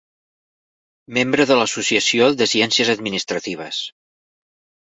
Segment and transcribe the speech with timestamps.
[1.17, 3.83] Membre de l'Associació de Ciències Administratives.